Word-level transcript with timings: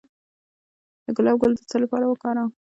د 1.05 1.07
ګلاب 1.17 1.35
ګل 1.41 1.51
د 1.55 1.59
څه 1.69 1.77
لپاره 1.83 2.05
وکاروم؟ 2.07 2.51